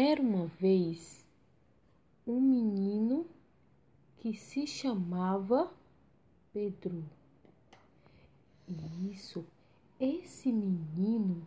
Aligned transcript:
Era 0.00 0.22
uma 0.22 0.46
vez 0.46 1.26
um 2.24 2.40
menino 2.40 3.26
que 4.18 4.32
se 4.32 4.64
chamava 4.64 5.74
Pedro. 6.52 7.04
Isso, 9.10 9.44
esse 9.98 10.52
menino, 10.52 11.44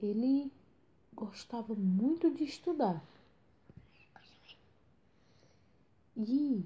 ele 0.00 0.52
gostava 1.12 1.74
muito 1.74 2.30
de 2.30 2.44
estudar. 2.44 3.04
E 6.16 6.64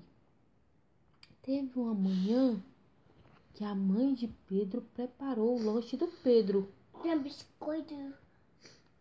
teve 1.41 1.79
uma 1.79 1.95
manhã 1.95 2.63
que 3.55 3.65
a 3.65 3.75
mãe 3.75 4.13
de 4.13 4.29
Pedro 4.47 4.83
preparou 4.95 5.59
o 5.59 5.65
lanche 5.65 5.97
do 5.97 6.09
Pedro. 6.23 6.71
Tem 7.03 7.19
biscoito. 7.19 8.22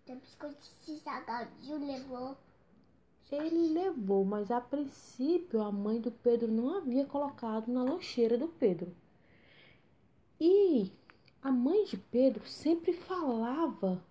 Tem 0.06 0.18
biscoito 0.18 0.68
de 0.86 0.98
salgadinho 1.00 1.86
levou. 1.86 2.38
Ele 3.32 3.70
levou, 3.70 4.26
mas 4.26 4.52
a 4.52 4.60
princípio 4.60 5.62
a 5.62 5.72
mãe 5.72 6.02
do 6.02 6.12
Pedro 6.12 6.52
não 6.52 6.76
havia 6.76 7.06
colocado 7.06 7.72
na 7.72 7.82
lancheira 7.82 8.38
do 8.38 8.48
Pedro. 8.48 8.94
E 10.40 10.92
a 11.42 11.52
mãe 11.52 11.86
de 11.86 11.96
Pedro 11.96 12.46
sempre 12.46 12.92
falava 12.92 14.04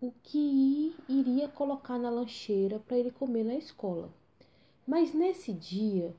o 0.00 0.12
que 0.22 0.96
iria 1.08 1.48
colocar 1.48 1.98
na 1.98 2.08
lancheira 2.08 2.78
para 2.78 2.96
ele 2.96 3.10
comer 3.10 3.44
na 3.44 3.56
escola. 3.56 4.10
Mas 4.86 5.12
nesse 5.12 5.52
dia, 5.52 6.14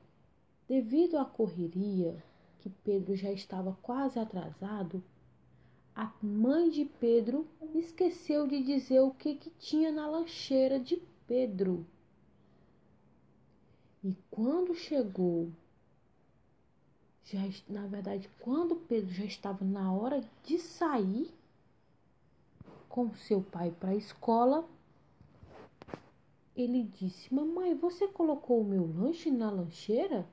devido 0.68 1.18
à 1.18 1.24
correria, 1.24 2.22
que 2.60 2.68
Pedro 2.68 3.16
já 3.16 3.32
estava 3.32 3.76
quase 3.82 4.18
atrasado, 4.18 5.02
a 5.94 6.12
mãe 6.22 6.70
de 6.70 6.84
Pedro 6.84 7.46
esqueceu 7.74 8.46
de 8.46 8.62
dizer 8.62 9.00
o 9.00 9.10
que, 9.10 9.34
que 9.34 9.50
tinha 9.50 9.92
na 9.92 10.08
lancheira 10.08 10.78
de 10.78 10.96
Pedro. 11.26 11.86
E 14.02 14.16
quando 14.30 14.74
chegou, 14.74 15.50
já 17.24 17.38
na 17.68 17.86
verdade, 17.86 18.30
quando 18.40 18.76
Pedro 18.76 19.12
já 19.12 19.24
estava 19.24 19.64
na 19.64 19.92
hora 19.92 20.24
de 20.42 20.58
sair 20.58 21.30
com 22.88 23.14
seu 23.14 23.42
pai 23.42 23.70
para 23.70 23.90
a 23.90 23.96
escola, 23.96 24.68
ele 26.56 26.82
disse: 26.82 27.32
Mamãe, 27.32 27.74
você 27.74 28.08
colocou 28.08 28.60
o 28.60 28.64
meu 28.64 28.86
lanche 28.86 29.30
na 29.30 29.50
lancheira? 29.50 30.26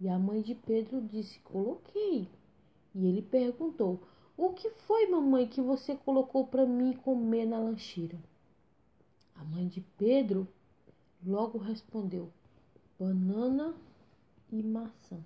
E 0.00 0.08
a 0.08 0.18
mãe 0.18 0.40
de 0.40 0.54
Pedro 0.54 1.02
disse: 1.02 1.38
Coloquei. 1.40 2.28
E 2.94 3.06
ele 3.06 3.22
perguntou: 3.22 4.00
O 4.42 4.54
que 4.54 4.70
foi, 4.70 5.06
mamãe, 5.06 5.46
que 5.46 5.60
você 5.60 5.94
colocou 5.94 6.46
para 6.46 6.64
mim 6.64 6.94
comer 6.94 7.44
na 7.44 7.58
lancheira? 7.58 8.18
A 9.36 9.44
mãe 9.44 9.68
de 9.68 9.82
Pedro 9.98 10.48
logo 11.22 11.58
respondeu: 11.58 12.32
Banana 12.98 13.74
e 14.50 14.62
maçã. 14.62 15.22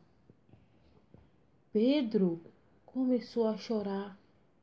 Pedro 1.72 2.40
começou 2.84 3.46
a 3.46 3.56
chorar 3.56 4.18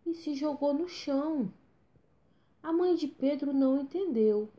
e 0.06 0.14
se 0.14 0.36
jogou 0.36 0.74
no 0.74 0.90
chão. 0.90 1.50
A 2.62 2.74
mãe 2.74 2.94
de 2.96 3.08
Pedro 3.08 3.54
não 3.54 3.80
entendeu 3.84 4.50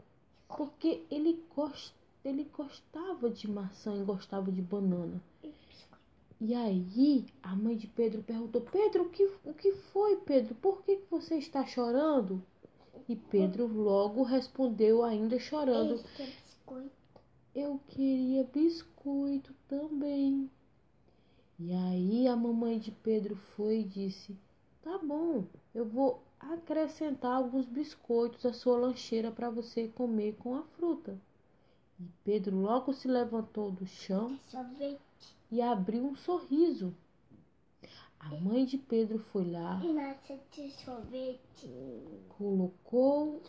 porque 0.49 1.05
ele, 1.11 1.39
ele 2.25 2.45
gostava 2.45 3.29
de 3.29 3.47
maçã 3.47 3.95
e 3.95 4.05
gostava 4.05 4.51
de 4.51 4.63
banana. 4.63 5.23
E 6.45 6.57
aí 6.57 7.25
a 7.41 7.55
mãe 7.55 7.77
de 7.77 7.87
Pedro 7.87 8.21
perguntou: 8.21 8.63
Pedro, 8.63 9.05
o 9.05 9.09
que, 9.09 9.31
o 9.45 9.55
que 9.55 9.71
foi, 9.93 10.17
Pedro? 10.17 10.57
Por 10.57 10.83
que 10.83 10.99
você 11.09 11.37
está 11.37 11.65
chorando? 11.65 12.43
E 13.09 13.15
Pedro 13.15 13.69
logo 13.69 14.25
respondeu, 14.25 15.05
ainda 15.05 15.39
chorando: 15.39 16.03
Eu 17.55 17.81
queria 17.87 18.43
biscoito 18.43 19.55
também. 19.69 20.51
E 21.61 21.73
aí 21.73 22.27
a 22.27 22.35
mamãe 22.35 22.77
de 22.77 22.91
Pedro 22.91 23.37
foi 23.37 23.83
e 23.83 23.85
disse: 23.85 24.37
Tá 24.83 24.99
bom, 24.99 25.45
eu 25.73 25.85
vou 25.85 26.25
acrescentar 26.41 27.37
alguns 27.37 27.67
biscoitos 27.67 28.45
à 28.45 28.53
sua 28.53 28.77
lancheira 28.77 29.31
para 29.31 29.49
você 29.49 29.87
comer 29.87 30.35
com 30.41 30.57
a 30.57 30.65
fruta. 30.65 31.17
E 32.01 32.05
Pedro 32.25 32.57
logo 32.57 32.93
se 32.93 33.07
levantou 33.07 33.71
do 33.71 33.87
chão 33.87 34.37
Sorvete. 34.49 35.12
E 35.53 35.61
abriu 35.61 36.07
um 36.07 36.17
sorriso. 36.17 36.95
A 38.19 38.31
mãe 38.37 38.65
de 38.65 38.79
Pedro 38.79 39.19
foi 39.19 39.45
lá, 39.51 39.79
Nossa, 39.81 40.41
de 40.51 40.71
sorvete. 40.71 41.69
colocou. 42.39 43.43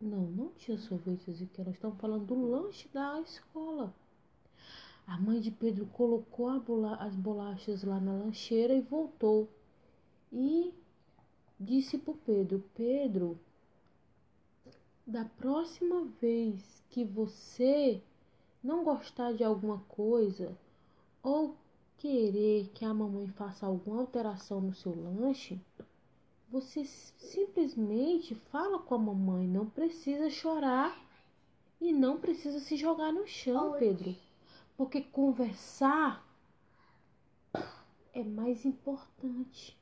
Não, 0.00 0.22
não 0.22 0.48
tinha 0.52 0.78
sorvetes 0.78 1.42
aqui, 1.42 1.62
nós 1.62 1.74
estamos 1.74 2.00
falando 2.00 2.24
do 2.24 2.48
lanche 2.48 2.88
da 2.88 3.20
escola. 3.20 3.92
A 5.06 5.18
mãe 5.20 5.38
de 5.38 5.50
Pedro 5.50 5.84
colocou 5.86 6.58
bola, 6.60 6.94
as 6.94 7.14
bolachas 7.14 7.84
lá 7.84 8.00
na 8.00 8.12
lancheira 8.14 8.72
e 8.72 8.80
voltou. 8.80 9.46
E 10.32 10.72
disse 11.58 11.98
para 11.98 12.14
Pedro: 12.24 12.64
Pedro, 12.74 13.38
da 15.06 15.26
próxima 15.26 16.06
vez 16.22 16.82
que 16.88 17.04
você 17.04 18.02
não 18.64 18.82
gostar 18.82 19.34
de 19.34 19.44
alguma 19.44 19.80
coisa 19.80 20.56
ou 21.22 21.56
querer 21.98 22.68
que 22.74 22.84
a 22.84 22.94
mamãe 22.94 23.28
faça 23.28 23.66
alguma 23.66 24.00
alteração 24.00 24.60
no 24.60 24.74
seu 24.74 24.94
lanche, 24.94 25.60
você 26.48 26.84
simplesmente 26.84 28.34
fala 28.34 28.78
com 28.78 28.94
a 28.94 28.98
mamãe, 28.98 29.46
não 29.46 29.66
precisa 29.66 30.30
chorar 30.30 30.98
e 31.80 31.92
não 31.92 32.18
precisa 32.18 32.58
se 32.58 32.76
jogar 32.76 33.12
no 33.12 33.26
chão, 33.26 33.76
Pedro. 33.78 34.16
Porque 34.76 35.00
conversar 35.00 36.26
é 38.12 38.24
mais 38.24 38.64
importante 38.64 39.78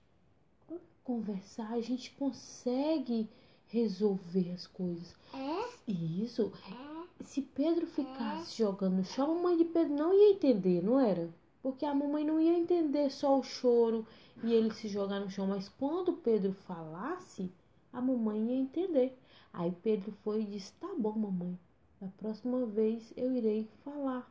conversar, 1.09 1.73
a 1.73 1.81
gente 1.81 2.11
consegue 2.11 3.27
resolver 3.69 4.51
as 4.53 4.67
coisas. 4.67 5.17
É? 5.33 5.91
Isso. 5.91 6.53
É? 6.71 6.98
Se 7.25 7.43
Pedro 7.43 7.87
ficasse 7.87 8.57
jogando 8.57 8.97
no 8.97 9.05
chão, 9.05 9.33
a 9.33 9.35
mamãe 9.35 9.57
de 9.57 9.65
Pedro 9.65 9.95
não 9.95 10.15
ia 10.15 10.33
entender, 10.33 10.83
não 10.83 11.01
era? 11.01 11.29
Porque 11.63 11.85
a 11.85 11.95
mamãe 11.95 12.25
não 12.25 12.41
ia 12.41 12.57
entender 12.57 13.11
só 13.11 13.39
o 13.39 13.43
choro 13.43 14.07
e 14.43 14.53
ele 14.53 14.73
se 14.73 14.89
jogar 14.89 15.21
no 15.21 15.29
chão, 15.29 15.47
mas 15.47 15.69
quando 15.69 16.13
Pedro 16.13 16.53
falasse, 16.53 17.53
a 17.93 18.01
mamãe 18.01 18.51
ia 18.51 18.57
entender. 18.57 19.19
Aí 19.53 19.73
Pedro 19.83 20.13
foi 20.23 20.43
e 20.43 20.47
disse: 20.47 20.73
Tá 20.75 20.95
bom, 20.97 21.13
mamãe, 21.13 21.59
da 22.01 22.09
próxima 22.09 22.65
vez 22.67 23.13
eu 23.17 23.33
irei 23.33 23.69
falar. 23.85 24.31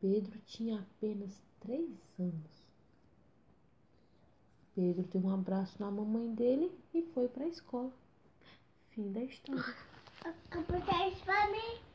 Pedro 0.00 0.38
tinha 0.46 0.78
apenas 0.80 1.42
três 1.60 1.90
anos. 2.18 2.68
Pedro 4.74 5.02
deu 5.08 5.22
um 5.22 5.34
abraço 5.34 5.76
na 5.80 5.90
mamãe 5.90 6.32
dele 6.32 6.72
e 6.94 7.02
foi 7.02 7.28
para 7.28 7.44
a 7.44 7.48
escola. 7.48 7.92
Fim 8.90 9.10
da 9.12 9.22
história. 9.22 9.62
Computer 10.50 11.08
isso 11.08 11.24
pra 11.24 11.46
mim. 11.48 11.87